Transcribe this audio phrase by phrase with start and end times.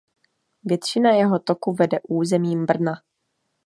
[0.63, 2.93] Většina jeho toku vede územím Brna.